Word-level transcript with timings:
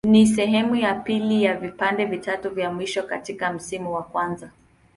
Ni 0.07 0.27
sehemu 0.27 0.75
ya 0.75 0.93
pili 0.95 1.43
ya 1.43 1.57
vipande 1.57 2.05
vitatu 2.05 2.49
vya 2.49 2.71
mwisho 2.71 3.03
katika 3.03 3.53
msimu 3.53 3.93
wa 3.93 4.03
kwanza. 4.03 4.51